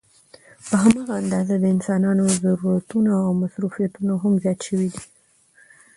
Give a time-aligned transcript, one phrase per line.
[0.65, 5.01] په هماغه اندازه د انسانانو ضرورتونه او مصروفيتونه هم زيات شوي دي